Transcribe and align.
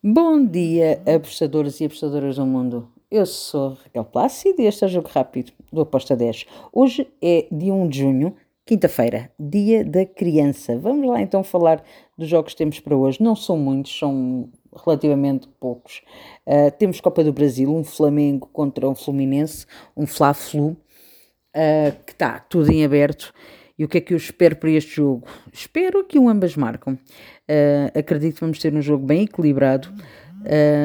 Bom 0.00 0.46
dia, 0.46 1.02
apostadores 1.12 1.80
e 1.80 1.84
apostadoras 1.84 2.36
do 2.36 2.46
mundo. 2.46 2.88
Eu 3.10 3.26
sou 3.26 3.70
Raquel 3.82 4.04
Plácido 4.04 4.62
e 4.62 4.66
este 4.66 4.84
é 4.84 4.86
o 4.86 4.90
Jogo 4.90 5.08
Rápido 5.12 5.50
do 5.72 5.80
Aposta 5.80 6.14
10. 6.14 6.46
Hoje 6.72 7.08
é 7.20 7.48
dia 7.50 7.74
1 7.74 7.88
de 7.88 7.98
junho, 7.98 8.36
quinta-feira, 8.64 9.28
dia 9.36 9.84
da 9.84 10.06
criança. 10.06 10.78
Vamos 10.78 11.04
lá 11.08 11.20
então 11.20 11.42
falar 11.42 11.82
dos 12.16 12.28
jogos 12.28 12.52
que 12.52 12.58
temos 12.58 12.78
para 12.78 12.96
hoje. 12.96 13.20
Não 13.20 13.34
são 13.34 13.58
muitos, 13.58 13.98
são 13.98 14.48
relativamente 14.84 15.48
poucos. 15.58 16.00
Uh, 16.46 16.70
temos 16.78 17.00
Copa 17.00 17.24
do 17.24 17.32
Brasil, 17.32 17.68
um 17.74 17.82
Flamengo 17.82 18.48
contra 18.52 18.88
um 18.88 18.94
Fluminense, 18.94 19.66
um 19.96 20.06
Fla-Flu, 20.06 20.68
uh, 20.68 22.04
que 22.06 22.12
está 22.12 22.38
tudo 22.38 22.70
em 22.70 22.84
aberto. 22.84 23.34
E 23.78 23.84
o 23.84 23.88
que 23.88 23.98
é 23.98 24.00
que 24.00 24.12
eu 24.12 24.16
espero 24.16 24.56
para 24.56 24.70
este 24.70 24.96
jogo? 24.96 25.26
Espero 25.52 26.04
que 26.04 26.18
ambas 26.18 26.56
marcam. 26.56 26.94
Uh, 26.94 27.98
acredito 27.98 28.34
que 28.34 28.40
vamos 28.40 28.58
ter 28.58 28.74
um 28.74 28.82
jogo 28.82 29.06
bem 29.06 29.22
equilibrado. 29.22 29.88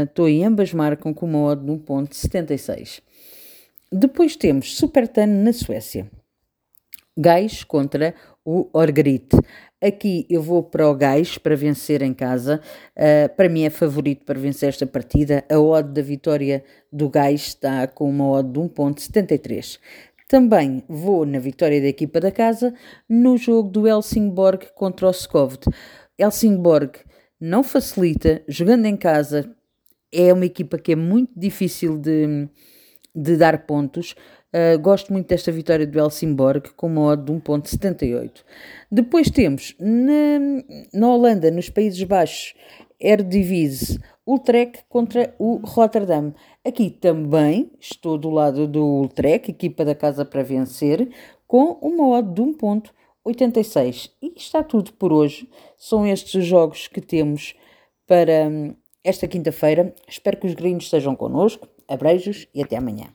Estou 0.07 0.25
uh, 0.25 0.29
em 0.29 0.45
ambas 0.45 0.73
marcam 0.73 1.13
com 1.13 1.25
uma 1.25 1.39
odd 1.39 1.65
de 1.65 1.71
1.76. 1.71 3.01
Depois 3.91 4.35
temos 4.35 4.75
Supertano 4.75 5.43
na 5.43 5.53
Suécia. 5.53 6.09
Gais 7.17 7.63
contra 7.63 8.13
o 8.45 8.69
Orgrit. 8.73 9.29
Aqui 9.81 10.25
eu 10.29 10.41
vou 10.41 10.63
para 10.63 10.89
o 10.89 10.95
Gais 10.95 11.37
para 11.37 11.55
vencer 11.55 12.01
em 12.01 12.13
casa. 12.13 12.61
Uh, 12.95 13.33
para 13.35 13.49
mim 13.49 13.63
é 13.63 13.69
favorito 13.69 14.23
para 14.23 14.39
vencer 14.39 14.69
esta 14.69 14.85
partida. 14.85 15.43
A 15.49 15.59
odd 15.59 15.91
da 15.91 16.01
vitória 16.01 16.63
do 16.91 17.09
Gais 17.09 17.47
está 17.47 17.87
com 17.87 18.09
uma 18.09 18.29
odd 18.29 18.51
de 18.51 18.59
1.73. 18.59 19.79
Também 20.33 20.81
vou 20.89 21.27
na 21.27 21.37
vitória 21.37 21.79
da 21.79 21.89
equipa 21.89 22.19
da 22.19 22.31
casa 22.31 22.73
no 23.07 23.37
jogo 23.37 23.69
do 23.69 23.87
Helsingborg 23.87 24.65
contra 24.73 25.05
o 25.05 25.11
Skovd. 25.11 25.67
Helsingborg 26.17 26.97
não 27.39 27.63
facilita, 27.63 28.41
jogando 28.47 28.87
em 28.87 28.97
casa, 28.97 29.55
é 30.11 30.33
uma 30.33 30.47
equipa 30.47 30.79
que 30.79 30.93
é 30.93 30.95
muito 30.95 31.31
difícil 31.37 31.99
de, 31.99 32.49
de 33.15 33.37
dar 33.37 33.67
pontos. 33.67 34.15
Uh, 34.51 34.79
gosto 34.79 35.13
muito 35.13 35.27
desta 35.27 35.51
vitória 35.51 35.85
do 35.85 35.99
Helsingborg 35.99 36.71
com 36.75 36.87
uma 36.87 37.11
odd 37.11 37.25
de 37.25 37.31
1.78. 37.31 38.43
Depois 38.91 39.29
temos 39.29 39.75
na, 39.79 40.39
na 40.91 41.09
Holanda, 41.09 41.51
nos 41.51 41.69
Países 41.69 42.01
Baixos, 42.01 42.55
Eredivisie, 42.99 43.99
Utrecht 44.25 44.85
contra 44.87 45.35
o 45.37 45.57
Rotterdam. 45.57 46.33
Aqui 46.65 46.89
também 46.89 47.71
estou 47.79 48.17
do 48.17 48.29
lado 48.29 48.67
do 48.67 49.01
Utrecht, 49.01 49.51
equipa 49.51 49.83
da 49.83 49.93
casa 49.93 50.23
para 50.23 50.43
vencer, 50.43 51.09
com 51.45 51.77
uma 51.81 52.07
odd 52.17 52.33
de 52.33 52.41
1.86. 52.41 54.11
E 54.21 54.33
está 54.35 54.63
tudo 54.63 54.93
por 54.93 55.11
hoje. 55.11 55.49
São 55.77 56.07
estes 56.07 56.35
os 56.35 56.45
jogos 56.45 56.87
que 56.87 57.01
temos 57.01 57.53
para 58.07 58.47
hum, 58.47 58.75
esta 59.03 59.27
quinta-feira. 59.27 59.93
Espero 60.07 60.37
que 60.37 60.47
os 60.47 60.53
gringos 60.53 60.85
estejam 60.85 61.15
connosco. 61.15 61.67
Abreijos 61.87 62.47
e 62.53 62.63
até 62.63 62.77
amanhã. 62.77 63.13